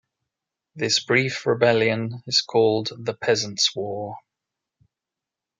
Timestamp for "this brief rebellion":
0.75-2.23